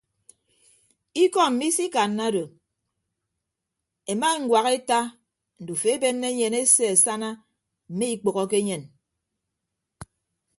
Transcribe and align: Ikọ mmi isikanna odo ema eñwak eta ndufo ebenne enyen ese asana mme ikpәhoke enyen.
Ikọ 1.23 1.41
mmi 1.51 1.65
isikanna 1.71 2.23
odo 2.29 2.43
ema 4.11 4.27
eñwak 4.37 4.65
eta 4.77 4.99
ndufo 5.61 5.87
ebenne 5.95 6.27
enyen 6.31 6.55
ese 6.61 6.83
asana 6.93 7.29
mme 7.91 8.05
ikpәhoke 8.15 8.57
enyen. 8.61 8.83